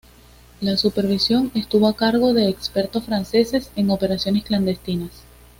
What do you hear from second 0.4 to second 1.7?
La supervisión